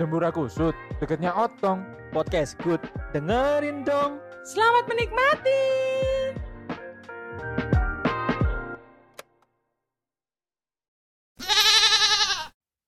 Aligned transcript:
Dembura 0.00 0.32
kusut, 0.32 0.72
deketnya 0.96 1.28
otong. 1.36 1.84
Podcast 2.08 2.56
good. 2.64 2.80
Dengerin 3.12 3.84
dong. 3.84 4.16
Selamat 4.48 4.88
menikmati. 4.88 5.60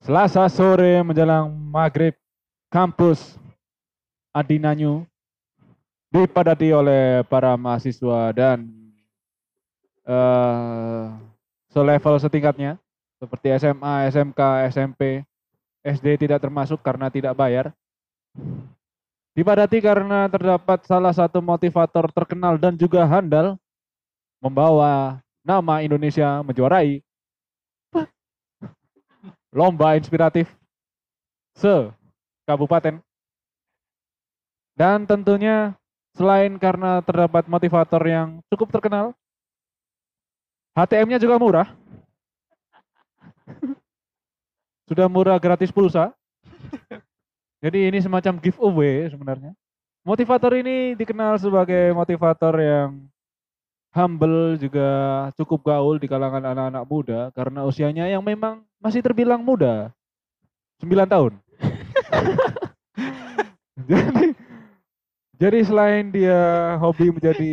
Selasa 0.01 0.49
sore 0.49 1.05
menjelang 1.05 1.53
maghrib, 1.53 2.17
kampus 2.73 3.37
Adinanyu 4.33 5.05
dipadati 6.09 6.73
oleh 6.73 7.29
para 7.29 7.61
mahasiswa 7.61 8.33
dan 8.33 8.73
eh 10.09 11.13
selevel 11.77 12.17
setingkatnya 12.17 12.81
seperti 13.21 13.53
SMA, 13.61 14.09
SMK, 14.09 14.41
SMP, 14.73 15.29
SD 15.83 16.27
tidak 16.27 16.43
termasuk 16.43 16.79
karena 16.81 17.11
tidak 17.11 17.35
bayar. 17.35 17.75
Dipadati 19.35 19.83
karena 19.83 20.29
terdapat 20.31 20.85
salah 20.87 21.11
satu 21.11 21.43
motivator 21.43 22.09
terkenal 22.13 22.61
dan 22.61 22.77
juga 22.79 23.03
handal 23.09 23.57
membawa 24.39 25.19
nama 25.43 25.83
Indonesia 25.83 26.43
menjuarai 26.45 27.03
lomba 29.53 30.01
inspiratif 30.01 30.49
se 31.57 31.93
kabupaten. 32.49 33.01
Dan 34.73 35.05
tentunya 35.05 35.77
selain 36.17 36.57
karena 36.57 37.05
terdapat 37.05 37.45
motivator 37.45 38.01
yang 38.09 38.41
cukup 38.49 38.73
terkenal, 38.73 39.13
HTM-nya 40.73 41.21
juga 41.21 41.37
murah. 41.37 41.69
Sudah 44.93 45.09
murah 45.09 45.41
gratis 45.41 45.73
pulsa. 45.73 46.13
Jadi 47.65 47.89
ini 47.89 47.97
semacam 47.97 48.37
giveaway 48.37 49.09
sebenarnya. 49.09 49.57
Motivator 50.05 50.53
ini 50.53 50.93
dikenal 50.93 51.41
sebagai 51.41 51.97
motivator 51.97 52.53
yang 52.61 53.09
humble 53.97 54.61
juga 54.61 54.89
cukup 55.41 55.65
gaul 55.65 55.97
di 55.97 56.05
kalangan 56.05 56.45
anak-anak 56.45 56.85
muda 56.85 57.21
karena 57.33 57.65
usianya 57.65 58.05
yang 58.05 58.21
memang 58.21 58.69
masih 58.85 59.01
terbilang 59.01 59.41
muda. 59.41 59.97
9 60.85 60.93
tahun. 61.09 61.41
jadi 63.89 64.37
jadi 65.41 65.59
selain 65.65 66.13
dia 66.13 66.77
hobi 66.85 67.17
menjadi 67.17 67.53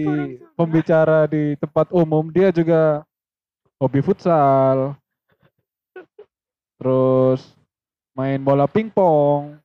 pembicara 0.60 1.24
di 1.24 1.56
tempat 1.56 1.88
umum, 1.96 2.28
dia 2.36 2.52
juga 2.52 3.08
hobi 3.80 4.04
futsal. 4.04 4.99
Terus 6.80 7.44
main 8.16 8.40
bola 8.40 8.64
pingpong, 8.72 9.60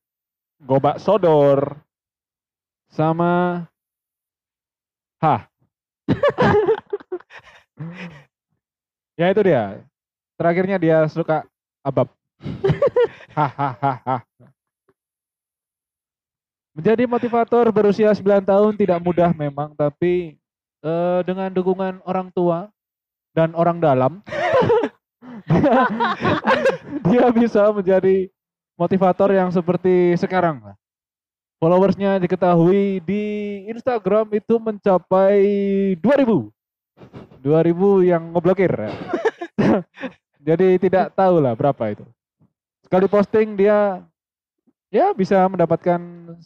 gobak 0.58 0.98
sodor, 0.98 1.78
sama 2.90 3.62
hah. 5.22 5.46
ya 9.20 9.30
itu 9.30 9.40
dia. 9.46 9.86
Terakhirnya 10.34 10.76
dia 10.82 11.06
suka 11.06 11.46
abab. 11.86 12.10
Hahaha. 13.38 14.26
Menjadi 16.74 17.06
motivator 17.06 17.70
berusia 17.70 18.10
9 18.10 18.42
tahun 18.42 18.74
tidak 18.74 18.98
mudah 18.98 19.30
memang, 19.30 19.78
tapi 19.78 20.34
eh, 20.82 21.20
dengan 21.22 21.54
dukungan 21.54 22.02
orang 22.02 22.34
tua 22.34 22.66
dan 23.30 23.54
orang 23.54 23.78
dalam, 23.78 24.26
dia, 27.10 27.24
bisa 27.32 27.62
menjadi 27.70 28.28
motivator 28.74 29.30
yang 29.30 29.50
seperti 29.52 30.16
sekarang. 30.16 30.60
Followersnya 31.62 32.20
diketahui 32.20 33.00
di 33.00 33.22
Instagram 33.72 34.28
itu 34.36 34.60
mencapai 34.60 35.40
2000. 35.96 36.50
2000 37.40 38.10
yang 38.10 38.22
ngeblokir. 38.32 38.72
Jadi 40.46 40.76
tidak 40.76 41.16
tahu 41.16 41.40
lah 41.40 41.56
berapa 41.56 41.84
itu. 41.92 42.04
Sekali 42.84 43.08
posting 43.08 43.56
dia 43.56 44.04
ya 44.92 45.16
bisa 45.16 45.40
mendapatkan 45.48 46.00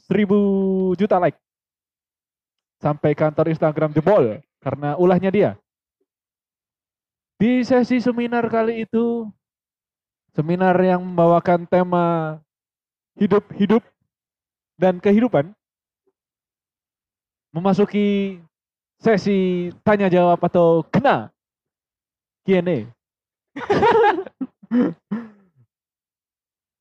1000 0.06 0.94
juta 0.94 1.18
like. 1.18 1.38
Sampai 2.78 3.18
kantor 3.18 3.50
Instagram 3.50 3.90
jebol 3.90 4.38
karena 4.62 4.94
ulahnya 4.94 5.30
dia. 5.34 5.50
Di 7.38 7.62
sesi 7.62 8.02
seminar 8.02 8.50
kali 8.50 8.82
itu 8.82 9.30
seminar 10.34 10.74
yang 10.82 11.06
membawakan 11.06 11.70
tema 11.70 12.34
hidup-hidup 13.14 13.78
dan 14.74 14.98
kehidupan 14.98 15.54
memasuki 17.54 18.38
sesi 18.98 19.70
tanya 19.86 20.10
jawab 20.10 20.42
atau 20.42 20.82
kena 20.90 21.30
Q&A. 22.42 22.90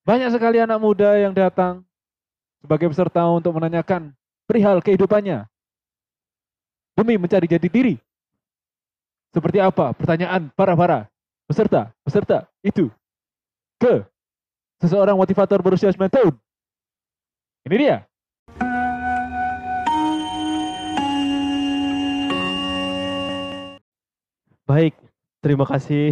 Banyak 0.09 0.29
sekali 0.34 0.57
anak 0.57 0.81
muda 0.81 1.22
yang 1.22 1.38
datang 1.38 1.85
sebagai 2.66 2.90
peserta 2.90 3.29
untuk 3.29 3.53
menanyakan 3.53 4.09
perihal 4.50 4.81
kehidupannya 4.81 5.46
demi 6.97 7.13
mencari 7.22 7.46
jati 7.46 7.69
diri. 7.69 8.06
Seperti 9.36 9.60
apa 9.60 9.92
pertanyaan 9.94 10.50
para-para 10.56 11.08
peserta 11.48 11.92
peserta 12.04 12.48
itu 12.64 12.92
ke 13.80 14.04
seseorang 14.82 15.18
motivator 15.18 15.60
berusia 15.62 15.92
9 15.92 16.10
tahun. 16.10 16.34
Ini 17.68 17.76
dia. 17.78 17.98
Baik. 24.68 24.94
Terima 25.40 25.64
kasih. 25.64 26.12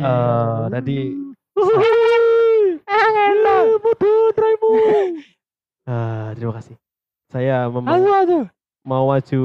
Eh, 0.00 0.62
tadi 0.70 0.96
Ah, 5.84 6.32
terima 6.32 6.56
kasih. 6.56 6.76
Saya 7.28 7.68
mau 7.68 9.04
maju 9.04 9.40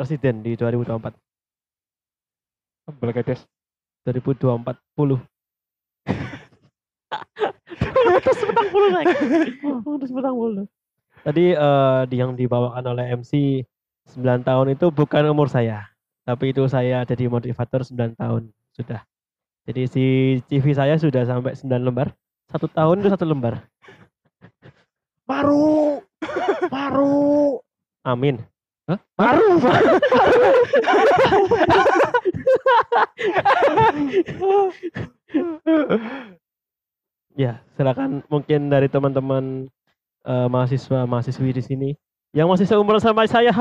presiden 0.00 0.40
di 0.40 0.56
2024. 0.56 1.12
Bangladesh. 2.96 3.44
2024 4.08 4.80
puluh. 4.96 5.20
Terus 8.24 8.40
petang 8.48 8.68
puluh 8.72 8.88
lagi. 8.96 9.12
Terus 9.60 10.08
petang 10.08 10.32
puluh. 10.32 10.64
Tadi 11.20 11.52
di- 12.08 12.16
yang 12.16 12.32
dibawakan 12.32 12.96
oleh 12.96 13.12
MC 13.12 13.60
9 14.16 14.40
tahun 14.40 14.72
itu 14.72 14.88
bukan 14.88 15.28
umur 15.28 15.52
saya. 15.52 15.84
Tapi 16.24 16.56
itu 16.56 16.64
saya 16.64 17.04
jadi 17.04 17.28
motivator 17.28 17.84
9 17.84 18.16
tahun 18.16 18.48
sudah. 18.72 19.04
Jadi 19.68 19.82
si 19.84 20.04
CV 20.48 20.64
saya 20.72 20.96
sudah 20.96 21.28
sampai 21.28 21.52
9 21.52 21.76
lembar. 21.84 22.16
Satu 22.48 22.72
tahun 22.72 23.04
itu 23.04 23.12
satu 23.12 23.28
lembar. 23.28 23.68
Baru. 25.28 26.00
Baru. 26.72 27.60
Amin. 28.00 28.40
Hah? 28.90 29.38
Ya, 37.38 37.62
silakan 37.78 38.26
mungkin 38.26 38.66
dari 38.66 38.90
teman-teman 38.90 39.70
eh, 40.26 40.48
mahasiswa 40.50 41.06
mahasiswi 41.06 41.54
di 41.54 41.62
sini 41.62 41.90
yang 42.30 42.50
masih 42.50 42.66
seumuran 42.66 43.02
sama 43.02 43.26
saya. 43.26 43.50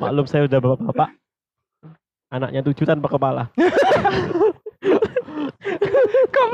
Maklum 0.00 0.26
saya 0.28 0.48
udah 0.48 0.58
bapak-bapak. 0.60 1.10
Anaknya 2.32 2.60
tujuh 2.64 2.84
tanpa 2.88 3.08
kepala. 3.12 3.48
Kok 6.34 6.46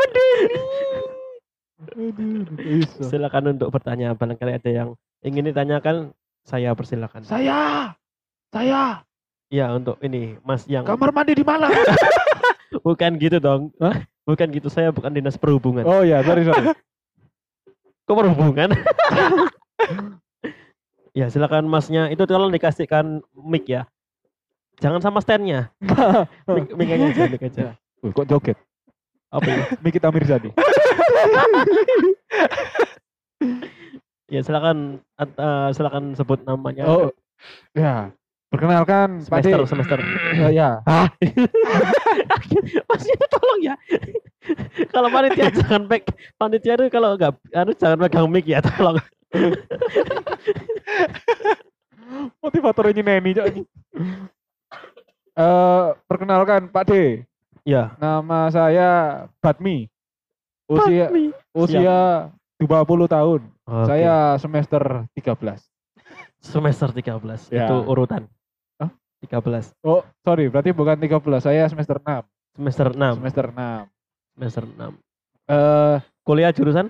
Silakan 3.11 3.59
untuk 3.59 3.69
bertanya. 3.75 4.15
Barangkali 4.15 4.53
ada 4.59 4.71
yang 4.71 4.89
ingin 5.25 5.51
ditanyakan, 5.51 6.15
saya 6.47 6.75
persilakan. 6.75 7.27
Saya. 7.27 7.93
Saya. 8.53 9.03
Iya 9.53 9.69
untuk 9.77 10.01
ini 10.01 10.41
Mas 10.49 10.65
yang 10.65 10.81
Kamar 10.89 11.13
mandi 11.13 11.37
di 11.37 11.45
mana? 11.45 11.69
bukan 12.87 13.21
gitu 13.21 13.37
dong. 13.37 13.69
Hah? 13.77 14.01
Bukan 14.25 14.49
gitu. 14.49 14.73
Saya 14.73 14.89
bukan 14.89 15.13
dinas 15.13 15.37
perhubungan. 15.37 15.85
Oh 15.85 16.01
ya, 16.01 16.25
sorry 16.25 16.49
sorry. 16.49 16.73
Kok 18.09 18.17
perhubungan? 18.17 18.73
ya 21.19 21.29
silakan 21.29 21.69
Masnya. 21.69 22.09
Itu 22.09 22.25
tolong 22.25 22.49
dikasihkan 22.49 23.21
mic 23.45 23.69
ya. 23.69 23.85
Jangan 24.81 25.05
sama 25.05 25.21
standnya. 25.21 25.69
Mic, 26.49 26.73
mic 26.73 26.89
aja, 26.89 27.25
mic 27.29 27.43
aja. 27.45 27.77
Kok 28.01 28.27
joget? 28.27 28.57
Apa 29.29 29.49
ya? 29.49 29.65
Mikita 29.85 30.09
Mirzani. 30.09 30.51
Ya 34.33 34.41
silakan 34.41 35.05
at- 35.21 35.37
eh, 35.37 35.69
silakan 35.77 36.17
sebut 36.17 36.41
namanya. 36.49 36.89
Oh, 36.89 37.13
ya. 37.77 38.09
Perkenalkan 38.49 39.25
Pak 39.29 39.45
D. 39.45 39.53
semester 39.53 39.65
semester. 39.69 39.99
Eh, 40.37 40.53
ya. 40.57 40.81
Ah. 40.89 41.09
Masih 42.89 43.13
tolong 43.29 43.61
ya. 43.61 43.75
kalau 44.89 45.09
panitia 45.13 45.53
jangan 45.53 45.85
pek 45.85 46.09
panitia 46.41 46.75
itu 46.77 46.89
kalau 46.89 47.17
enggak 47.17 47.37
harus 47.53 47.77
jangan 47.77 48.01
pegang 48.09 48.29
mic 48.29 48.45
ya 48.49 48.65
tolong. 48.65 48.97
Motivator 52.41 52.89
ini 52.93 53.01
neni 53.05 53.37
cok. 53.37 53.47
Eh, 55.33 55.87
perkenalkan 56.09 56.69
Pak 56.73 56.85
D. 56.89 57.25
Ya. 57.69 57.97
Nama 58.01 58.49
saya 58.49 58.91
Batmi. 59.45 59.92
Usia 60.67 61.07
usia 61.53 61.99
20 62.59 62.69
tahun. 63.07 63.41
Oke. 63.63 63.87
Saya 63.87 64.37
semester 64.37 64.83
13. 65.15 65.61
semester 66.39 66.89
13 66.91 67.51
Ya. 67.51 67.67
itu 67.67 67.77
urutan. 67.87 68.27
Hah? 68.77 68.91
13 69.23 69.71
Oh, 69.81 70.03
sorry, 70.21 70.47
berarti 70.47 70.71
bukan 70.71 70.99
13. 70.99 71.39
Saya 71.41 71.67
semester 71.67 71.99
6. 71.99 72.27
semester 72.53 72.87
6 72.91 73.19
Semester 73.19 73.47
6. 73.49 73.87
semester 74.35 74.65
6. 74.67 74.93
Eh, 75.49 75.97
Kuliah 76.23 76.53
jurusan? 76.53 76.87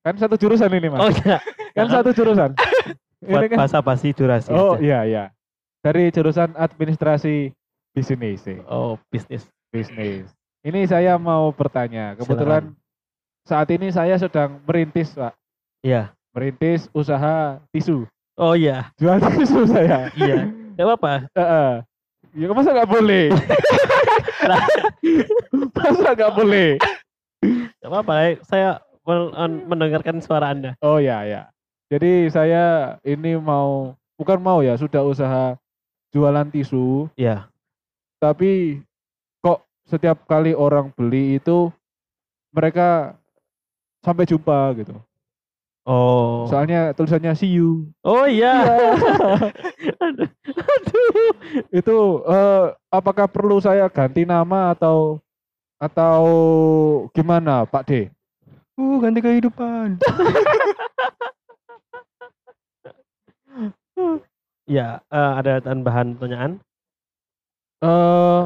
kan 0.00 0.14
satu 0.14 0.38
jurusan 0.38 0.70
ini, 0.70 0.86
Mas. 0.86 1.00
Oh 1.02 1.10
iya. 1.10 1.42
kan 1.74 1.90
satu 1.90 2.14
jurusan. 2.14 2.54
Buat 3.26 3.42
ini 3.42 3.46
kan 3.50 3.58
bahasa 3.58 3.78
basi 3.82 4.14
durasi. 4.14 4.54
Oh 4.54 4.78
aja. 4.78 4.80
iya 4.80 4.98
iya. 5.02 5.24
Dari 5.82 6.10
jurusan 6.10 6.54
administrasi 6.54 7.50
bisnis. 7.90 8.46
eh, 8.46 8.62
Oh, 8.66 9.00
bisnis. 9.10 9.50
Bisnis. 9.72 10.30
Ini 10.62 10.86
saya 10.86 11.16
mau 11.16 11.50
bertanya. 11.50 12.14
Kebetulan 12.14 12.70
saat 13.46 13.70
ini 13.70 13.88
saya 13.88 14.18
sedang 14.18 14.58
merintis, 14.66 15.14
Pak. 15.14 15.32
Iya. 15.80 16.10
Merintis 16.34 16.90
usaha 16.90 17.62
tisu. 17.70 18.04
Oh 18.36 18.52
iya. 18.52 18.90
Jual 18.98 19.22
tisu 19.22 19.64
saya. 19.64 20.10
Iya. 20.12 20.50
Enggak 20.74 20.86
apa-apa. 20.92 21.12
Heeh. 21.32 21.70
Ya 22.36 22.52
masa 22.52 22.76
nggak 22.76 22.90
boleh? 22.90 23.32
masa 25.76 26.12
nggak 26.12 26.34
boleh? 26.36 26.70
Enggak 27.40 27.88
apa-apa. 27.88 28.12
Saya 28.44 28.68
men- 29.06 29.34
en- 29.34 29.64
mendengarkan 29.64 30.20
suara 30.20 30.52
Anda. 30.52 30.76
Oh 30.82 31.00
ya 31.00 31.24
ya. 31.24 31.48
Jadi 31.88 32.28
saya 32.28 32.96
ini 33.06 33.38
mau 33.38 33.94
bukan 34.18 34.42
mau 34.42 34.58
ya 34.60 34.74
sudah 34.74 35.06
usaha 35.06 35.54
jualan 36.10 36.48
tisu, 36.50 37.06
Iya. 37.14 37.46
tapi 38.18 38.82
kok 39.38 39.62
setiap 39.86 40.26
kali 40.26 40.50
orang 40.50 40.90
beli 40.96 41.38
itu 41.38 41.70
mereka 42.50 43.14
sampai 44.06 44.22
jumpa 44.22 44.70
gitu. 44.78 44.94
Oh. 45.86 46.46
Soalnya 46.46 46.94
tulisannya 46.94 47.34
see 47.34 47.58
you. 47.58 47.90
Oh 48.06 48.26
iya. 48.26 48.62
Aduh. 50.06 51.30
Itu 51.74 52.22
eh, 52.26 52.64
apakah 52.90 53.26
perlu 53.26 53.58
saya 53.58 53.90
ganti 53.90 54.22
nama 54.22 54.70
atau 54.74 55.18
atau 55.82 56.22
gimana 57.10 57.66
Pak 57.66 57.82
D? 57.86 57.90
Uh, 58.78 59.02
ganti 59.02 59.18
kehidupan. 59.18 59.98
Ya, 64.66 64.98
eh, 65.14 65.32
ada 65.38 65.62
tambahan 65.62 66.18
pertanyaan. 66.18 66.58
Eh 67.80 68.42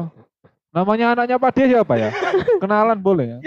namanya 0.71 1.17
anaknya 1.17 1.37
Pak 1.41 1.51
D 1.57 1.57
siapa 1.65 1.93
ya? 1.99 2.09
Kenalan 2.63 2.99
boleh 3.01 3.25
ya? 3.25 3.39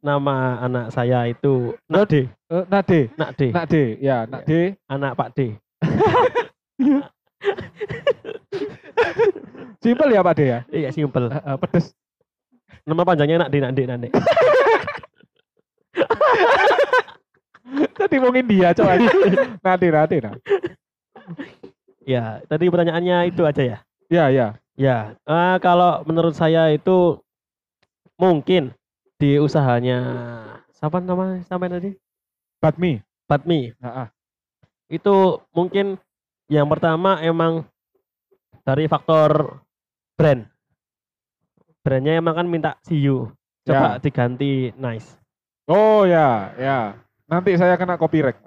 Nama 0.00 0.64
anak 0.64 0.96
saya 0.96 1.28
itu 1.28 1.76
D. 2.08 2.32
Nak 2.48 2.88
D. 3.36 3.52
Nak 3.52 3.68
D, 3.68 4.00
ya, 4.00 4.24
Nak 4.24 4.48
D. 4.48 4.72
Anak 4.88 5.12
Pak 5.12 5.36
D. 5.36 5.60
Simpel 9.84 10.08
ya 10.12 10.20
Pak 10.24 10.34
D 10.36 10.40
ya? 10.48 10.64
Iya, 10.72 10.88
simpel. 10.92 11.28
Eh, 11.28 11.36
eh, 11.36 11.56
pedes. 11.60 11.92
Nama 12.88 13.04
panjangnya 13.04 13.44
Nak 13.44 13.50
D, 13.52 13.60
Nak 13.60 13.72
D, 13.76 13.84
Nak 13.84 13.98
D. 14.00 14.08
Tadi 18.00 18.16
ngomongin 18.16 18.48
dia 18.48 18.72
coba. 18.72 18.96
nanti 19.68 19.86
nanti 19.92 20.16
nah. 20.24 20.32
Ya, 22.08 22.40
tadi 22.48 22.64
pertanyaannya 22.66 23.30
itu 23.30 23.44
aja 23.44 23.62
ya. 23.62 23.78
Ya 24.10 24.26
ya. 24.32 24.56
Ya, 24.80 25.12
eh, 25.28 25.56
kalau 25.60 26.00
menurut 26.08 26.32
saya 26.32 26.72
itu 26.72 27.20
mungkin 28.16 28.72
di 29.20 29.36
usahanya 29.36 30.00
siapa 30.72 30.96
nama 31.04 31.36
sampai 31.44 31.68
tadi? 31.68 31.90
Batmi. 32.56 33.04
Patmi. 33.28 33.76
Nah, 33.76 34.08
ah. 34.08 34.10
Itu 34.88 35.44
mungkin 35.52 36.00
yang 36.48 36.64
pertama 36.72 37.20
emang 37.20 37.68
dari 38.64 38.88
faktor 38.88 39.60
brand. 40.16 40.48
Brandnya 41.84 42.16
emang 42.16 42.40
kan 42.40 42.48
minta 42.48 42.80
see 42.80 42.96
you. 42.96 43.28
Coba 43.68 44.00
diganti 44.00 44.72
nice. 44.80 45.20
Oh 45.68 46.08
ya 46.08 46.56
ya. 46.56 46.96
Nanti 47.28 47.54
saya 47.60 47.76
kena 47.76 48.00
copyright. 48.00 48.40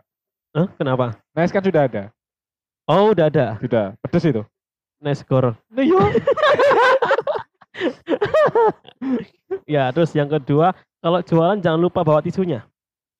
Hah? 0.57 0.67
Kenapa? 0.75 1.21
Nice 1.37 1.53
kan 1.53 1.63
sudah 1.63 1.85
ada. 1.85 2.09
Oh 2.89 3.13
udah 3.13 3.29
ada. 3.29 3.61
Sudah. 3.61 3.93
Pedes 4.01 4.25
itu. 4.25 4.41
Nice 4.99 5.21
gore. 5.21 5.53
Iya. 5.77 6.01
Ya, 9.67 9.89
terus 9.93 10.11
yang 10.17 10.29
kedua, 10.31 10.73
kalau 11.03 11.19
jualan 11.21 11.59
jangan 11.61 11.79
lupa 11.79 12.01
bawa 12.01 12.23
tisunya. 12.23 12.65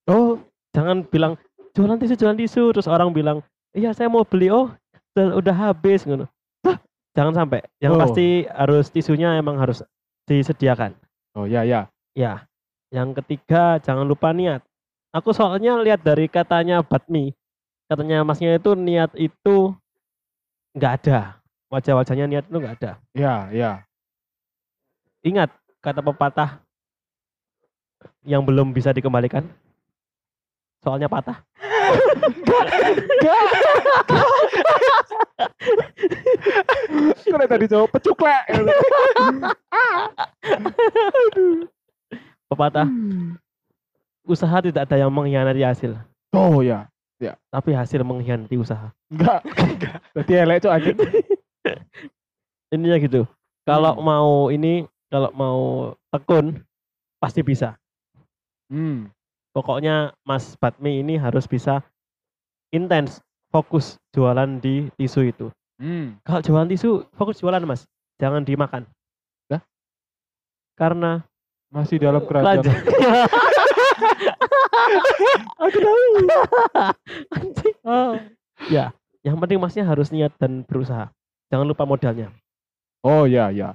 Oh, 0.08 0.40
Jangan 0.74 1.06
bilang 1.06 1.38
jualan 1.78 2.02
tisu, 2.02 2.18
jualan 2.18 2.38
tisu, 2.38 2.74
terus 2.74 2.90
orang 2.90 3.14
bilang, 3.14 3.46
"Iya, 3.78 3.94
saya 3.94 4.10
mau 4.10 4.26
beli." 4.26 4.50
Oh, 4.50 4.74
udah, 5.14 5.54
habis 5.54 6.02
ngono. 6.02 6.26
Hah? 6.66 6.82
Jangan 7.14 7.46
sampai. 7.46 7.62
Yang 7.78 7.94
Oh. 7.94 8.00
pasti 8.02 8.28
harus 8.50 8.90
tisunya 8.90 9.38
emang 9.38 9.62
harus 9.62 9.86
disediakan. 10.26 10.98
oh 11.38 11.46
ya 11.50 11.62
ya. 11.66 11.90
Ya. 12.14 12.46
Yang 12.94 13.22
ketiga, 13.22 13.82
jangan 13.82 14.06
lupa 14.06 14.34
niat. 14.34 14.62
Aku 15.14 15.30
soalnya 15.34 15.78
lihat 15.82 16.02
dari 16.02 16.26
katanya 16.26 16.82
Batmi, 16.82 17.34
katanya 17.90 18.26
masnya 18.26 18.58
itu 18.58 18.74
niat 18.74 19.14
itu 19.18 19.74
nggak 20.74 20.94
ada. 21.06 21.38
Wajah-wajahnya 21.70 22.26
niat 22.30 22.46
itu 22.50 22.58
nggak 22.58 22.76
ada. 22.82 22.92
Ya 23.14 23.50
ya. 23.54 23.72
Ingat 25.26 25.54
kata 25.84 26.00
pepatah 26.00 26.64
yang 28.24 28.40
belum 28.42 28.72
bisa 28.72 28.96
dikembalikan. 28.96 29.44
Soalnya 30.80 31.08
patah. 31.08 31.44
Kena 37.24 37.46
tadi 37.48 37.66
jawab 37.68 37.90
pecuklek. 37.92 38.44
Pepatah 42.48 42.88
usaha 44.24 44.58
tidak 44.64 44.88
ada 44.88 44.96
yang 45.04 45.12
mengkhianati 45.12 45.64
hasil, 45.64 46.00
Oh 46.32 46.64
ya. 46.64 46.88
tapi 47.52 47.72
hasil 47.76 48.04
mengkhianati 48.04 48.56
usaha. 48.56 48.92
Enggak. 49.12 49.40
Enggak. 49.48 49.98
Tadi 50.16 50.32
elek 50.36 50.58
cok 50.64 50.74
anjing. 50.76 50.98
Intinya 52.74 52.98
gitu. 53.00 53.22
Kalau 53.64 53.96
Hmm. 53.96 54.04
mau 54.04 54.32
ini, 54.52 54.84
kalau 55.14 55.30
mau 55.38 55.94
tekun 56.10 56.66
pasti 57.22 57.46
bisa. 57.46 57.78
Hmm. 58.74 59.14
Pokoknya 59.54 60.18
Mas 60.26 60.58
Batmi 60.58 61.06
ini 61.06 61.22
harus 61.22 61.46
bisa 61.46 61.86
intens 62.74 63.22
fokus 63.54 64.02
jualan 64.18 64.58
di 64.58 64.90
tisu 64.98 65.30
itu. 65.30 65.48
Hmm. 65.78 66.18
Kalau 66.26 66.42
jualan 66.42 66.66
tisu, 66.74 67.06
fokus 67.14 67.38
jualan 67.38 67.62
Mas. 67.62 67.86
Jangan 68.18 68.42
dimakan. 68.42 68.90
Karena 70.74 71.22
Masih 71.74 71.98
dalam 71.98 72.22
kerajaan. 72.30 72.62
Aku 75.66 75.78
tahu. 75.82 75.98
Ah. 77.82 78.14
ya, 78.70 78.94
yang 79.26 79.42
penting 79.42 79.58
Masnya 79.58 79.82
harus 79.82 80.14
niat 80.14 80.30
dan 80.38 80.62
berusaha. 80.70 81.10
Jangan 81.50 81.66
lupa 81.66 81.90
modalnya. 81.90 82.30
Oh 83.02 83.26
ya 83.26 83.50
ya. 83.50 83.74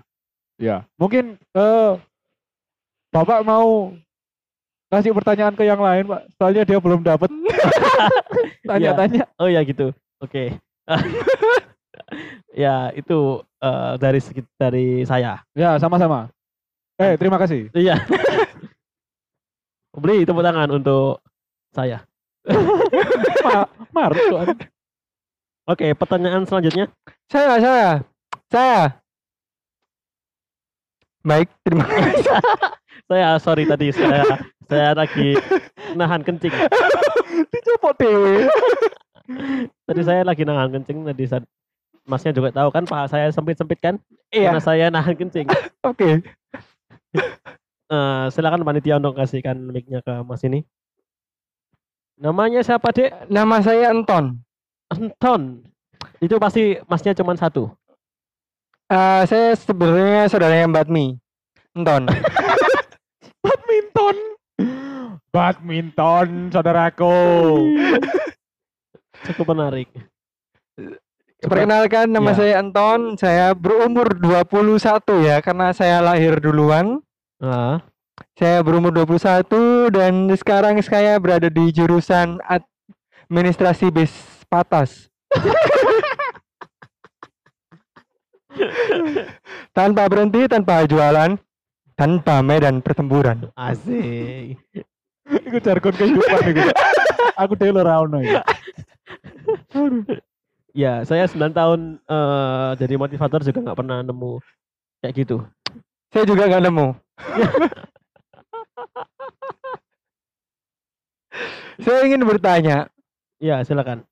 Ya. 0.59 0.83
Mungkin 0.99 1.39
eh 1.55 1.93
Bapak 3.09 3.41
mau 3.41 3.97
kasih 4.93 5.17
pertanyaan 5.17 5.57
ke 5.57 5.65
yang 5.65 5.81
lain, 5.81 6.05
Pak. 6.05 6.23
Soalnya 6.37 6.63
dia 6.69 6.77
belum 6.77 7.01
dapat. 7.01 7.33
Tanya-tanya. 8.69 9.25
Oh 9.41 9.49
ya 9.49 9.65
gitu. 9.65 9.97
Oke. 10.21 10.53
ya 12.53 12.93
itu 12.93 13.19
eh, 13.65 13.93
dari 13.97 14.21
segi- 14.21 14.53
dari 14.61 15.09
saya. 15.09 15.41
Ya, 15.57 15.81
sama-sama. 15.81 16.29
Eh, 17.01 17.17
terima 17.17 17.41
kasih. 17.41 17.73
Iya. 17.73 17.97
Beri 19.99 20.23
tepuk 20.29 20.45
tangan 20.45 20.69
untuk 20.71 21.19
saya. 21.75 22.05
Ma 23.43 23.67
Maruk 23.91 24.21
tuh. 24.31 24.39
Oke, 25.69 25.93
pertanyaan 25.97 26.47
selanjutnya. 26.47 26.87
Saya, 27.29 27.59
saya, 27.61 27.89
saya. 28.49 28.81
Baik, 31.29 31.49
terima 31.61 31.85
kasih. 31.93 32.25
Saya 33.05 33.37
sorry 33.37 33.69
tadi 33.69 33.93
saya 33.93 34.25
saya 34.65 34.97
lagi 34.97 35.37
nahan 35.93 36.25
kencing. 36.25 36.53
Dicopot 37.53 37.95
dewe. 38.01 38.49
Tadi 39.85 40.01
saya 40.01 40.25
lagi 40.25 40.49
nahan 40.49 40.73
kencing 40.73 41.05
tadi 41.05 41.25
saat 41.29 41.45
Masnya 42.09 42.33
juga 42.33 42.49
tahu 42.49 42.73
kan 42.73 42.89
paha 42.89 43.05
saya 43.05 43.29
sempit-sempit 43.29 43.77
kan? 43.85 44.01
Iya. 44.33 44.57
Karena 44.57 44.63
saya 44.65 44.85
nahan 44.89 45.13
kencing. 45.13 45.45
Oke. 45.85 46.25
Eh, 47.89 48.25
silakan 48.33 48.65
panitia 48.65 48.97
untuk 48.97 49.17
kasihkan 49.17 49.57
mic-nya 49.61 50.01
ke 50.01 50.25
Mas 50.25 50.41
ini. 50.45 50.65
Namanya 52.21 52.61
siapa, 52.61 52.93
Dek? 52.93 53.29
Nama 53.33 53.57
saya 53.61 53.93
Anton. 53.93 54.41
Anton. 54.93 55.65
Itu 56.21 56.41
pasti 56.41 56.81
Masnya 56.85 57.17
cuma 57.17 57.37
satu. 57.37 57.78
Eh, 58.89 59.23
saya 59.29 59.53
sebenarnya 59.53 60.33
saudaranya 60.33 60.67
Mbak 60.73 60.89
Mi. 60.89 61.13
Anton. 61.77 62.09
Badminton. 63.45 64.17
Badminton, 65.29 66.29
saudaraku. 66.49 67.17
Cukup 69.29 69.47
menarik. 69.53 69.93
Perkenalkan 71.39 72.09
nama 72.09 72.33
Ya. 72.33 72.37
saya 72.41 72.53
Anton. 72.65 73.21
Saya 73.21 73.53
berumur 73.53 74.09
21 74.17 74.81
ya 75.21 75.45
karena 75.45 75.77
saya 75.77 76.01
lahir 76.01 76.41
duluan. 76.41 77.05
Ah, 77.39 77.85
Saya 78.35 78.65
berumur 78.65 78.91
21 78.91 79.93
dan 79.95 80.27
sekarang 80.35 80.81
saya 80.83 81.21
berada 81.23 81.47
di 81.47 81.71
jurusan 81.71 82.41
administrasi 82.43 83.93
bis 83.93 84.11
patas. 84.49 85.07
tanpa 89.77 90.03
berhenti, 90.07 90.47
tanpa 90.47 90.85
jualan, 90.85 91.37
tanpa 91.95 92.41
medan 92.41 92.79
pertempuran. 92.79 93.51
asik. 93.55 94.59
Iku 95.49 95.59
jargon 95.61 95.93
kehidupan 95.93 96.41
iku. 96.49 96.61
Aku 97.45 97.53
dhewe 97.55 97.77
ora 97.77 98.01
ono 98.01 98.19
ya. 98.19 98.41
Ya, 100.73 101.05
saya 101.05 101.27
9 101.27 101.53
tahun 101.53 101.81
eh, 102.01 102.71
jadi 102.79 102.95
motivator 102.97 103.41
juga 103.43 103.61
nggak 103.61 103.79
pernah 103.79 103.99
nemu 104.01 104.41
kayak 105.01 105.15
gitu. 105.15 105.37
Saya 106.09 106.25
juga 106.25 106.49
nggak 106.49 106.65
nemu. 106.65 106.87
saya 111.79 112.01
ingin 112.05 112.23
bertanya, 112.25 112.89
Ya, 113.39 113.63
silakan. 113.63 114.03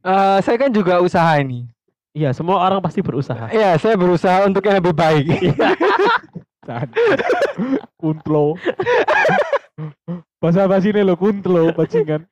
eh, 0.00 0.38
saya 0.40 0.56
kan 0.56 0.70
juga 0.72 1.02
usaha 1.02 1.36
ini. 1.36 1.68
Iya, 2.16 2.32
semua 2.32 2.64
orang 2.64 2.80
pasti 2.80 3.04
berusaha. 3.04 3.52
Ya, 3.52 3.76
saya 3.76 4.00
berusaha 4.00 4.48
untuk 4.48 4.64
yang 4.64 4.80
lebih 4.80 4.96
baik. 4.96 5.52
Jan. 6.66 6.88
Kuntlo. 8.00 8.56
Bahasa 10.40 10.64
basi 10.64 10.90
ini 10.90 11.04
lo 11.04 11.14
kuntlo 11.14 11.70
bajingan. 11.76 12.24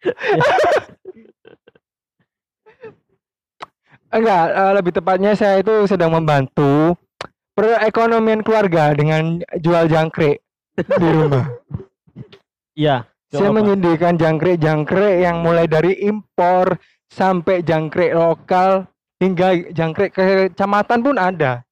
Enggak, 4.09 4.45
eh, 4.51 4.73
lebih 4.81 4.93
tepatnya 4.97 5.37
saya 5.37 5.61
itu 5.61 5.87
sedang 5.87 6.17
membantu 6.17 6.97
perekonomian 7.55 8.43
keluarga 8.43 8.91
dengan 8.97 9.39
jual 9.61 9.85
jangkrik 9.87 10.41
di 10.75 11.09
rumah. 11.13 11.47
Iya. 12.75 13.07
saya 13.35 13.51
menyediakan 13.51 14.15
jangkrik-jangkrik 14.15 15.27
yang 15.27 15.43
mulai 15.43 15.67
dari 15.67 16.07
impor 16.07 16.79
sampai 17.11 17.67
jangkrik 17.67 18.15
lokal 18.15 18.87
hingga 19.25 19.49
jangkrik 19.73 20.13
kecamatan 20.13 20.99
pun 21.01 21.17
ada. 21.17 21.65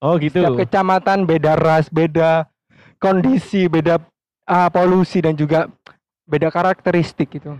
Oh, 0.00 0.16
gitu. 0.16 0.40
Setiap 0.40 0.56
kecamatan 0.56 1.28
beda 1.28 1.56
ras, 1.56 1.92
beda 1.92 2.48
kondisi, 2.96 3.68
beda 3.68 4.00
ah, 4.48 4.68
polusi 4.72 5.20
dan 5.20 5.36
juga 5.36 5.68
beda 6.24 6.48
karakteristik 6.48 7.36
gitu. 7.36 7.56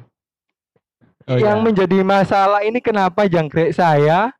Oh, 1.27 1.37
yang 1.37 1.61
iya. 1.61 1.65
menjadi 1.67 1.99
masalah 2.07 2.63
ini 2.63 2.79
kenapa 2.79 3.27
jangkrik 3.27 3.75
saya 3.75 4.31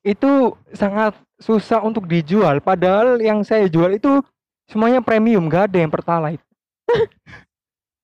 itu 0.00 0.56
sangat 0.72 1.12
susah 1.36 1.84
untuk 1.84 2.08
dijual 2.08 2.58
padahal 2.64 3.20
yang 3.20 3.44
saya 3.44 3.68
jual 3.68 3.92
itu 3.92 4.24
semuanya 4.66 5.04
premium 5.04 5.46
gak 5.52 5.70
ada 5.70 5.78
yang 5.84 5.92
pertalite 5.92 6.42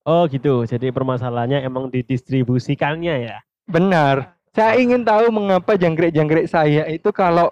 Oh, 0.09 0.25
gitu. 0.25 0.65
Jadi 0.65 0.89
permasalahannya 0.89 1.61
emang 1.61 1.93
didistribusikannya 1.93 3.29
ya. 3.29 3.37
benar 3.69 4.38
saya 4.59 4.75
ingin 4.75 5.07
tahu 5.07 5.31
mengapa 5.31 5.79
jangkrik-jangkrik 5.79 6.51
saya 6.51 6.83
itu 6.91 7.15
kalau 7.15 7.47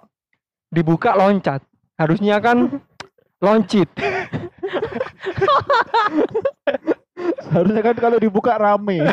dibuka 0.68 1.16
loncat 1.16 1.64
harusnya 1.96 2.36
kan 2.36 2.84
loncit 3.44 3.88
Seharusnya 7.48 7.82
kan 7.82 7.96
kalau 7.98 8.20
dibuka 8.20 8.54
rame. 8.60 9.02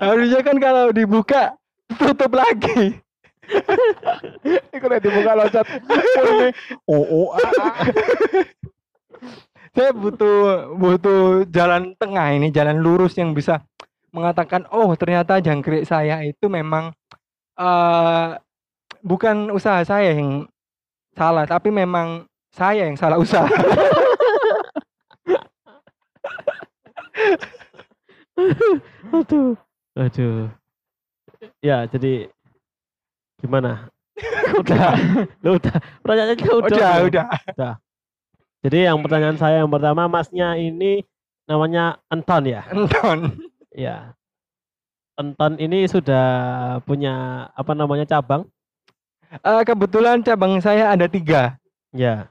harusnya 0.00 0.40
kan 0.46 0.56
kalau 0.62 0.94
dibuka 0.94 1.58
tutup 1.98 2.32
lagi 2.38 3.02
Iku 4.72 4.86
nek 4.86 5.02
dibuka 5.02 5.34
loncat. 5.34 5.66
Ini 5.66 6.54
oh 6.86 7.04
oh 7.04 7.34
ah, 7.34 7.50
ah. 7.66 7.74
Saya 9.72 9.90
butuh 9.96 10.68
butuh 10.76 11.48
jalan 11.48 11.96
tengah 11.96 12.28
ini 12.36 12.52
jalan 12.52 12.76
lurus 12.76 13.16
yang 13.16 13.32
bisa 13.32 13.64
mengatakan 14.12 14.68
oh 14.68 14.92
ternyata 14.92 15.40
jangkrik 15.40 15.88
saya 15.88 16.20
itu 16.20 16.44
memang 16.52 16.92
eh 17.56 18.28
bukan 19.00 19.48
usaha 19.48 19.80
saya 19.80 20.12
yang 20.12 20.44
salah 21.16 21.48
tapi 21.48 21.72
memang 21.72 22.28
saya 22.52 22.84
yang 22.84 22.96
salah 23.00 23.16
usaha 23.16 23.48
Aduh. 29.12 29.54
Aduh. 29.94 30.50
Ya, 31.62 31.86
jadi 31.86 32.26
gimana? 33.38 33.86
udah, 34.60 34.98
lu 35.44 35.60
udah. 35.60 35.76
Pertanyaannya 36.02 36.34
udah. 36.42 36.56
udah 36.58 36.90
belum? 37.06 37.06
udah 37.54 37.74
Jadi 38.62 38.86
yang 38.86 39.02
pertanyaan 39.02 39.38
saya 39.38 39.66
yang 39.66 39.70
pertama, 39.70 40.06
masnya 40.06 40.54
ini 40.54 41.02
namanya 41.50 41.98
Anton 42.06 42.46
ya? 42.46 42.62
Anton 42.70 43.42
Ya. 43.74 44.14
Anton 45.18 45.58
ini 45.58 45.84
sudah 45.88 46.26
punya 46.84 47.46
apa 47.52 47.72
namanya 47.74 48.06
cabang? 48.06 48.46
Eh, 49.32 49.62
kebetulan 49.64 50.20
cabang 50.22 50.60
saya 50.60 50.92
ada 50.92 51.08
tiga 51.08 51.56
Ya. 51.90 52.28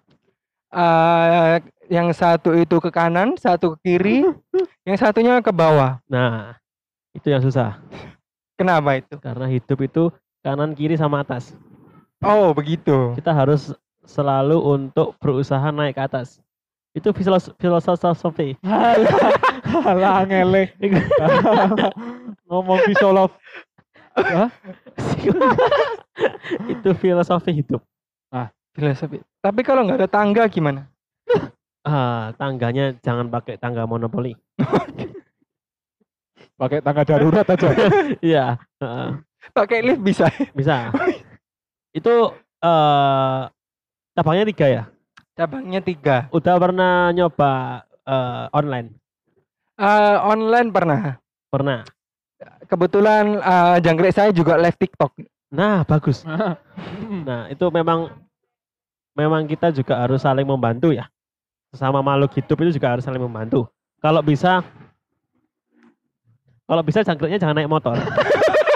Eh, 0.72 1.60
yang 1.92 2.14
satu 2.16 2.56
itu 2.56 2.80
ke 2.80 2.88
kanan 2.88 3.36
satu 3.36 3.76
ke 3.76 3.92
kiri 3.92 4.24
yang 4.88 4.96
satunya 4.96 5.44
ke 5.44 5.52
bawah 5.52 6.00
Nah, 6.08 6.56
itu 7.12 7.28
yang 7.28 7.44
susah. 7.44 7.76
kenapa 8.56 8.96
itu 8.96 9.20
Karena 9.20 9.52
hidup 9.52 9.76
itu 9.84 10.04
kanan 10.40 10.72
kiri 10.72 10.96
sama 10.96 11.20
atas. 11.28 11.52
oh 12.24 12.56
begitu 12.56 13.12
Kita 13.20 13.36
harus 13.36 13.76
selalu 14.06 14.58
untuk 14.58 15.16
berusaha 15.22 15.70
naik 15.70 15.98
ke 15.98 16.04
atas. 16.04 16.42
Itu 16.92 17.16
filos- 17.16 17.54
filosofi. 17.56 18.60
Halah, 18.64 20.24
ngele. 20.30 20.76
Ngomong 22.52 22.80
Visolof. 22.84 23.32
itu 26.68 26.90
filosofi 27.00 27.64
hidup. 27.64 27.80
filosofi 28.76 29.20
tapi 29.40 29.64
kalau 29.64 29.88
nggak 29.88 30.04
ada 30.04 30.10
tangga 30.12 30.44
gimana 30.48 30.88
Ah, 31.82 32.30
tangganya 32.38 32.94
jangan 33.02 33.26
pakai 33.26 33.58
tangga 33.58 33.90
monopoli. 33.90 34.38
Pakai 36.54 36.78
tangga 36.78 37.02
darurat 37.02 37.42
aja. 37.42 37.74
Iya, 38.22 38.46
pakai 39.50 39.82
lift 39.82 40.06
bisa 40.06 40.30
bisa. 40.54 40.94
itu 41.90 42.14
eh 42.62 43.42
cabangnya 44.22 44.46
tiga 44.54 44.66
ya. 44.70 44.84
cabangnya 45.34 45.82
tiga 45.82 46.18
Udah 46.30 46.56
pernah 46.62 47.10
nyoba 47.10 47.82
eh, 48.06 48.46
online? 48.54 48.94
Eh, 49.82 50.18
online 50.22 50.70
pernah 50.70 51.02
Pernah. 51.50 51.82
kebetulan 52.70 53.42
eh, 53.42 53.76
jangkrik 53.82 54.14
saya 54.14 54.30
juga 54.30 54.62
live 54.62 54.78
TikTok 54.78 55.12
Nah, 55.52 55.84
bagus. 55.84 56.24
Nah, 57.28 57.52
itu 57.52 57.68
memang 57.70 58.08
memang 59.14 59.44
kita 59.46 59.70
juga 59.76 60.00
harus 60.00 60.24
saling 60.24 60.48
membantu 60.48 60.96
ya. 60.96 61.12
Sesama 61.70 62.00
makhluk 62.00 62.32
hidup 62.40 62.58
itu 62.64 62.80
juga 62.80 62.96
harus 62.96 63.04
saling 63.04 63.20
membantu. 63.22 63.68
Kalau 64.00 64.24
bisa 64.24 64.64
kalau 66.66 66.82
bisa 66.82 67.04
jangkriknya 67.04 67.38
jangan 67.38 67.60
naik 67.60 67.70
motor. 67.70 68.00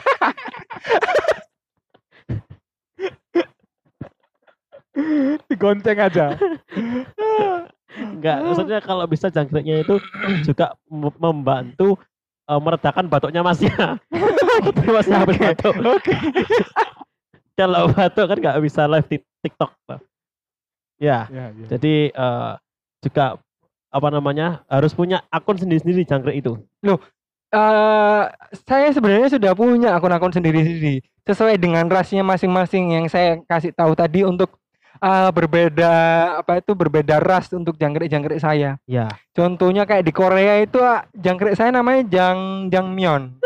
Digonceng 5.65 5.98
aja. 5.98 6.25
Enggak, 7.95 8.38
maksudnya 8.45 8.79
kalau 8.86 9.05
bisa 9.10 9.34
jangkriknya 9.34 9.81
itu 9.81 9.98
juga 10.45 10.77
mem- 10.86 11.17
membantu 11.17 11.98
eh, 12.45 12.60
meredakan 12.62 13.10
batuknya 13.10 13.41
masnya. 13.41 13.98
Tapi 14.62 14.88
masnya 14.95 15.25
habis 15.25 15.38
batuk. 15.41 15.74
kalau 17.57 17.89
batuk 17.89 18.25
kan 18.29 18.38
nggak 18.38 18.62
bisa 18.62 18.86
live 18.86 19.10
di 19.10 19.17
TikTok. 19.41 19.74
Ya, 21.01 21.25
Ya, 21.27 21.50
ya. 21.50 21.65
jadi 21.65 22.13
eh, 22.13 22.51
juga 23.01 23.41
apa 23.89 24.07
namanya 24.13 24.62
harus 24.69 24.93
punya 24.93 25.25
akun 25.34 25.57
sendiri-sendiri 25.57 26.05
jangkrik 26.05 26.45
itu. 26.45 26.62
eh 27.55 28.24
saya 28.67 28.91
sebenarnya 28.91 29.31
sudah 29.31 29.55
punya 29.55 29.95
akun-akun 29.95 30.29
sendiri-sendiri 30.29 31.00
sesuai 31.24 31.55
dengan 31.57 31.88
rasnya 31.88 32.19
masing-masing 32.22 32.91
yang 32.91 33.05
saya 33.07 33.39
kasih 33.48 33.72
tahu 33.72 33.95
tadi 33.95 34.22
untuk 34.22 34.51
eh, 34.97 35.29
berbeda 35.31 35.93
apa 36.39 36.59
itu 36.59 36.71
berbeda 36.71 37.19
ras 37.19 37.51
untuk 37.51 37.75
jangkrik-jangkrik 37.75 38.37
saya. 38.37 38.77
Ya. 38.85 39.07
Contohnya 39.31 39.83
kayak 39.83 40.03
di 40.03 40.13
Korea 40.13 40.59
itu 40.59 40.79
ah, 40.79 41.03
jangkrik 41.11 41.55
saya 41.55 41.71
namanya 41.71 42.03
Jang 42.05 42.39
Jangmyeon. 42.67 43.39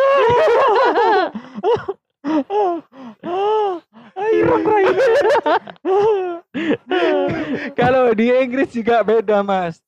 Kalau 7.75 8.13
di 8.13 8.27
Inggris 8.31 8.69
juga 8.71 9.01
beda, 9.01 9.41
Mas. 9.41 9.79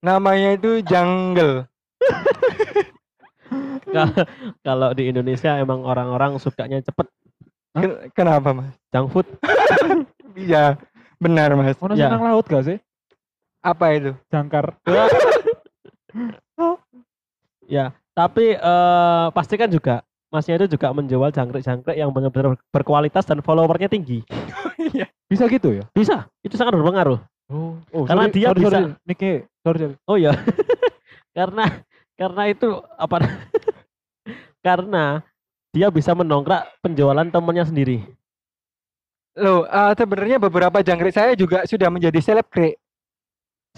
Namanya 0.00 0.54
itu 0.54 0.82
Jungle. 0.84 1.66
Kalau- 3.88 4.26
Kalau 4.60 4.90
di 4.92 5.08
Indonesia 5.08 5.56
emang 5.56 5.80
orang-orang 5.82 6.36
sukanya 6.36 6.78
cepet 6.78 7.08
Ken- 7.72 8.10
Kenapa, 8.12 8.52
Mas? 8.52 8.74
junk 8.90 9.08
food. 9.12 9.26
Iya, 10.38 10.78
benar, 11.18 11.58
Mas. 11.58 11.74
Ono 11.82 11.98
Ya. 11.98 12.06
senang 12.06 12.22
laut 12.22 12.46
gak 12.46 12.62
sih? 12.62 12.78
Apa 13.58 13.98
itu? 13.98 14.14
Jangkar. 14.30 14.78
Ya, 17.68 17.92
tapi 18.16 18.56
eh 18.56 19.26
pastikan 19.36 19.68
juga 19.68 20.00
Masnya 20.28 20.60
itu 20.60 20.76
juga 20.76 20.92
menjual 20.92 21.32
jangkrik-jangkrik 21.32 21.96
yang 21.96 22.12
benar-benar 22.12 22.56
berkualitas 22.68 23.24
dan 23.24 23.40
followernya 23.40 23.88
tinggi. 23.88 24.20
Bisa 25.24 25.48
gitu 25.48 25.72
ya? 25.72 25.84
Bisa, 25.96 26.28
itu 26.44 26.52
sangat 26.56 26.76
berpengaruh. 26.76 27.16
Oh, 27.48 27.80
oh 27.96 28.04
Karena 28.04 28.28
sorry, 28.28 28.36
dia 28.36 28.48
sorry, 28.52 28.60
bisa- 28.60 28.72
sorry. 28.76 28.92
Niki, 29.08 29.32
sorry, 29.64 29.78
sorry. 29.80 29.94
Oh 30.04 30.16
ya, 30.20 30.32
karena 31.36 31.64
karena 32.12 32.42
itu 32.52 32.68
apa? 33.00 33.16
karena 34.66 35.04
dia 35.72 35.88
bisa 35.88 36.12
mendongkrak 36.12 36.76
penjualan 36.84 37.24
temennya 37.24 37.64
sendiri. 37.64 38.04
Loh, 39.38 39.64
eh, 39.64 39.92
sebenarnya 39.94 40.36
beberapa 40.42 40.82
jangkrik 40.82 41.14
saya 41.14 41.32
juga 41.38 41.62
sudah 41.64 41.88
menjadi 41.88 42.18
selebgram. 42.18 42.74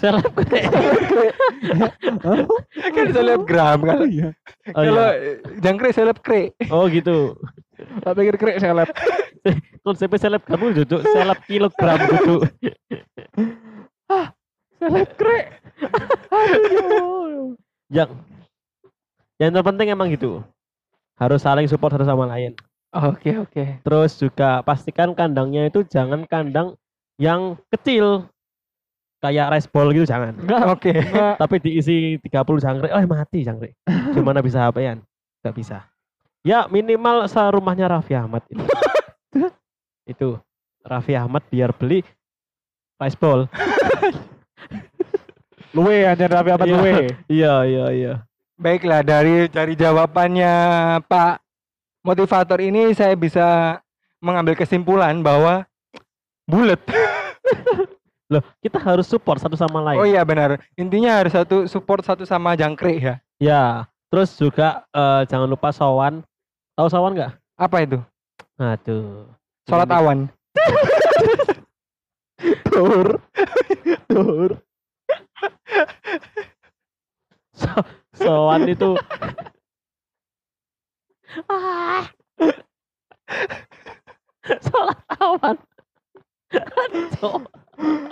Selebgram. 0.00 0.72
kan 2.96 3.06
selebgram 3.12 3.78
Oh 3.84 3.88
kalau 3.92 4.06
iya. 4.08 4.28
Oh, 4.72 4.82
kalau 4.82 5.08
iya. 5.12 5.32
jangkrik 5.60 5.92
selebgram. 5.92 6.48
oh 6.72 6.88
gitu. 6.88 7.36
Tak 8.04 8.12
pikir 8.16 8.36
krek 8.36 8.60
seleb. 8.60 8.88
Konsepnya 9.84 10.18
selebgram 10.20 10.60
itu 10.68 10.84
duduk 10.84 11.02
seleb 11.04 11.38
kilogram 11.48 11.98
duduk. 12.00 12.42
Seleb 14.80 15.10
krek. 15.16 15.46
Aduh. 16.28 17.56
Yang 17.88 18.10
yang 19.40 19.50
terpenting 19.56 19.88
emang 19.92 20.12
gitu. 20.12 20.44
Harus 21.16 21.40
saling 21.44 21.68
support 21.68 21.92
satu 21.92 22.04
sama 22.04 22.28
lain. 22.28 22.56
Oke, 22.90 23.38
oke. 23.38 23.64
Terus 23.86 24.18
juga 24.18 24.60
pastikan 24.60 25.14
kandangnya 25.14 25.66
itu 25.66 25.86
jangan 25.86 26.26
kandang 26.26 26.74
yang 27.16 27.56
kecil. 27.70 28.26
Kayak 29.20 29.52
rice 29.52 29.68
ball 29.68 29.92
gitu 29.92 30.08
jangan. 30.08 30.32
Enggak, 30.32 30.64
Oke. 30.66 30.92
enggak. 30.96 31.36
Tapi 31.36 31.54
diisi 31.60 32.16
30 32.18 32.56
jangkrik, 32.56 32.90
oh 32.90 33.04
mati 33.04 33.38
jangkrik. 33.44 33.72
Gimana 34.16 34.40
bisa 34.40 34.64
HP-an? 34.64 35.04
Gak 35.44 35.54
bisa. 35.54 35.84
Ya 36.40 36.64
minimal 36.66 37.28
serumahnya 37.28 37.84
Raffi 37.86 38.16
Ahmad 38.16 38.40
itu. 38.48 38.64
itu 40.16 40.28
Raffi 40.80 41.12
Ahmad 41.12 41.44
biar 41.52 41.76
beli 41.76 42.00
rice 42.96 43.14
ball. 43.14 43.44
Luwe 45.76 46.02
anjir 46.02 46.26
tapi 46.26 46.50
apa 46.50 46.64
Iya. 46.66 46.72
luwe? 46.74 46.94
Iya 47.28 47.54
iya 47.62 47.86
iya. 47.92 48.12
Baiklah 48.58 49.04
dari 49.06 49.46
dari 49.46 49.76
jawabannya 49.76 50.54
Pak 51.06 51.34
motivator 52.00 52.58
ini 52.60 52.92
saya 52.96 53.12
bisa 53.16 53.78
mengambil 54.20 54.56
kesimpulan 54.56 55.20
bahwa 55.20 55.64
bulat. 56.44 56.80
Loh, 58.30 58.46
kita 58.62 58.78
harus 58.78 59.10
support 59.10 59.42
satu 59.42 59.58
sama 59.58 59.82
lain. 59.82 59.98
Oh 59.98 60.06
iya 60.06 60.22
benar. 60.22 60.62
Intinya 60.78 61.18
harus 61.18 61.34
satu 61.34 61.66
support 61.66 62.06
satu 62.06 62.22
sama 62.22 62.54
jangkrik 62.54 63.02
ya. 63.02 63.14
Ya, 63.42 63.64
terus 64.06 64.38
juga 64.38 64.86
eh, 64.94 65.26
jangan 65.26 65.50
lupa 65.50 65.74
sowan. 65.74 66.22
Tahu 66.78 66.86
sowan 66.86 67.18
nggak? 67.18 67.32
Apa 67.58 67.76
itu? 67.82 67.98
Aduh. 68.54 69.26
Sholat 69.66 69.90
awan. 69.90 70.30
Tur. 72.70 73.18
Tur. 74.06 74.50
So- 77.60 77.84
sowan 78.16 78.64
itu 78.72 78.96
Ah. 81.46 82.10
Sholat 84.66 84.98
awan. 85.22 85.56
Aduh. 86.50 87.46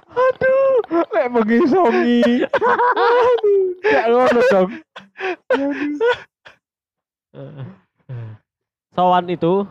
Aduh, 0.08 1.04
lek 1.12 1.26
bengi 1.34 1.58
songi. 1.68 2.22
Aduh, 2.46 3.58
gak 3.84 4.06
ngono 4.08 4.40
dong. 4.48 4.68
Sowan 8.94 9.26
itu 9.28 9.66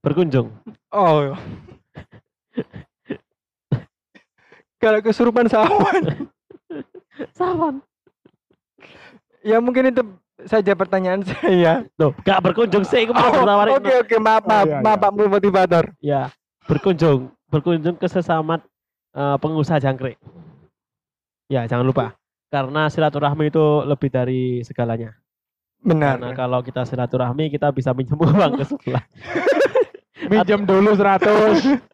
berkunjung. 0.00 0.48
Oh. 0.94 1.34
Kalau 4.78 5.00
kesurupan 5.02 5.50
sawan. 5.50 6.30
Sowan. 7.34 7.82
ya 9.44 9.60
mungkin 9.60 9.92
itu 9.92 10.00
saja 10.46 10.72
pertanyaan 10.76 11.20
saya. 11.28 11.84
Loh, 11.96 12.12
gak 12.24 12.40
berkunjung 12.44 12.84
sih, 12.86 13.08
aku 13.08 13.12
mau 13.16 13.32
Oh. 13.64 13.76
Oke 13.80 13.92
oke 14.04 14.16
maaf 14.20 14.44
Oh, 14.44 14.48
maaf 14.48 14.66
iya, 14.68 14.78
maaf 14.80 14.98
iya. 14.98 15.04
Pak 15.04 15.12
motivator. 15.28 15.84
Ya, 16.00 16.22
berkunjung, 16.68 17.32
berkunjung 17.48 17.96
ke 17.96 18.06
sesama 18.08 18.60
eh, 19.16 19.36
pengusaha 19.40 19.80
jangkrik. 19.80 20.16
Ya, 21.48 21.68
jangan 21.68 21.84
lupa. 21.84 22.16
Karena 22.48 22.86
silaturahmi 22.88 23.50
itu 23.50 23.64
lebih 23.84 24.08
dari 24.08 24.62
segalanya. 24.62 25.12
Benar. 25.84 26.16
Karena 26.16 26.30
kalau 26.32 26.60
kita 26.64 26.88
silaturahmi, 26.88 27.52
kita 27.52 27.68
bisa 27.74 27.92
minjem 27.92 28.16
uang 28.24 28.56
ke 28.56 28.64
sebelah 28.64 29.04
Minjem 30.30 30.64
dulu 30.64 30.96
100. 30.96 31.84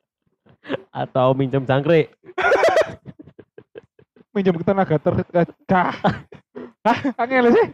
atau 0.95 1.35
minjem 1.35 1.67
jangkrik. 1.67 2.15
Minjem 4.31 4.55
ke 4.55 4.63
tenaga 4.63 4.97
terkecah. 5.03 5.91
Hah, 6.87 6.99
angel 7.19 7.51
sih? 7.51 7.67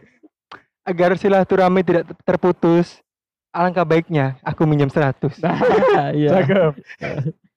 Agar 0.87 1.19
silaturahmi 1.19 1.83
tidak 1.83 2.07
ter- 2.07 2.19
terputus, 2.23 3.03
alangkah 3.51 3.83
baiknya 3.83 4.39
aku 4.39 4.63
minjem 4.63 4.87
100. 4.87 5.35
Iya. 6.15 6.29
Cakep. 6.31 6.73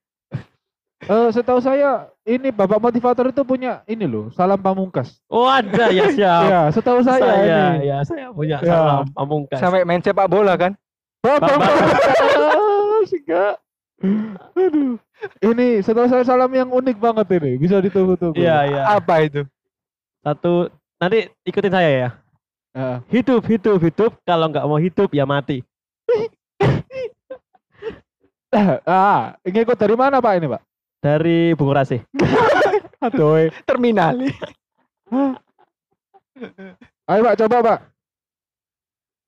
Eh, 1.01 1.33
setahu 1.33 1.65
saya 1.65 2.13
ini 2.29 2.53
Bapak 2.53 2.77
motivator 2.77 3.33
itu 3.33 3.41
punya 3.41 3.81
ini 3.89 4.05
loh, 4.05 4.29
salam 4.37 4.61
pamungkas. 4.61 5.17
Oh 5.33 5.49
ada 5.49 5.89
ya 5.89 6.13
siap. 6.13 6.43
Ya, 6.45 6.61
setahu 6.69 7.01
saya, 7.01 7.41
ini. 7.41 7.89
ya 7.89 8.05
saya 8.05 8.29
punya 8.29 8.61
Ya. 8.61 8.69
salam 8.69 9.05
pamungkas. 9.17 9.57
Sampai 9.65 9.89
main 9.89 10.05
sepak 10.05 10.29
bola 10.29 10.61
kan? 10.61 10.77
Bapak, 11.25 11.57
Bapak. 11.57 11.73
Sika. 13.09 13.57
Aduh. 14.53 15.01
Ini 15.41 15.81
setahu 15.81 16.05
saya 16.05 16.21
salam 16.21 16.53
yang 16.53 16.69
unik 16.69 17.01
banget 17.01 17.33
ini, 17.33 17.57
bisa 17.57 17.81
ditunggu-tunggu. 17.81 18.37
Iya 18.37 18.69
iya. 18.69 18.83
Apa 18.93 19.25
itu? 19.25 19.49
Satu 20.21 20.69
nanti 21.01 21.33
ikutin 21.49 21.73
saya 21.73 21.91
ya. 21.97 22.09
Heeh. 22.71 22.97
Hidup 23.11 23.43
hidup 23.51 23.79
hidup. 23.83 24.13
Kalau 24.23 24.47
nggak 24.47 24.67
mau 24.67 24.79
hidup 24.79 25.11
ya 25.11 25.27
mati. 25.27 25.67
ah, 28.87 29.35
ini 29.43 29.63
ikut 29.63 29.79
dari 29.79 29.95
mana 29.99 30.23
Pak 30.23 30.33
ini 30.39 30.47
Pak? 30.47 30.63
Dari 31.03 31.55
Bung 31.59 31.75
Rasih. 31.75 32.03
Aduh. 33.07 33.51
Terminal. 33.67 34.15
Ayo 37.11 37.21
Pak, 37.27 37.37
coba 37.43 37.57
Pak. 37.63 37.79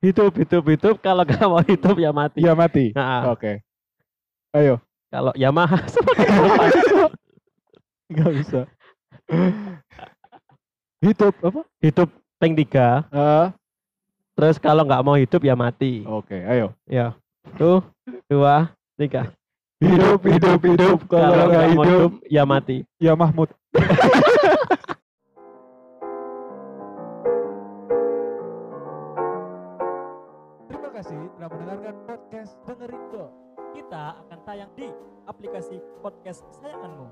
Hidup 0.02 0.32
hidup 0.38 0.64
hidup. 0.66 0.94
Kalau 1.02 1.22
nggak 1.26 1.46
mau 1.46 1.62
hidup 1.62 1.96
ya 1.98 2.10
mati. 2.14 2.42
Iya 2.42 2.54
mati. 2.54 2.90
Nah, 2.94 3.30
Oke. 3.34 3.62
Ayo. 4.54 4.78
kalau 5.12 5.32
Yamaha. 5.36 5.76
Enggak 8.12 8.30
bisa. 8.36 8.60
Hidup 11.02 11.34
apa? 11.42 11.60
hidup 11.82 12.08
tank 12.42 12.58
tiga. 12.58 13.06
Ah, 13.14 13.54
Terus 14.34 14.58
kalau 14.58 14.82
nggak 14.82 15.04
mau 15.06 15.14
hidup 15.14 15.38
ya 15.46 15.54
mati. 15.54 16.02
Oke, 16.02 16.34
ayo. 16.42 16.74
Ya. 16.90 17.14
Tuh 17.54 17.86
dua 18.26 18.74
tiga. 18.98 19.30
Hidup, 19.78 20.18
hidup, 20.26 20.58
hidup. 20.58 20.98
Kalau 21.06 21.46
nggak 21.46 21.70
mau 21.78 21.86
hidup, 21.86 22.12
ya 22.26 22.42
mati. 22.42 22.82
ya 22.98 23.14
Mahmud. 23.14 23.46
Terima 30.68 30.88
kasih 30.96 31.20
telah 31.36 31.50
mendengarkan 31.50 31.96
podcast 32.06 32.52
dengerin 32.64 33.02
dong. 33.12 33.32
Kita 33.72 34.02
akan 34.26 34.38
tayang 34.44 34.70
di 34.76 34.88
aplikasi 35.26 35.76
podcast 36.00 36.44
kesayanganmu. 36.50 37.08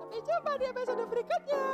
Sampai 0.00 0.20
jumpa 0.22 0.52
di 0.58 0.64
episode 0.66 1.04
berikutnya. 1.06 1.64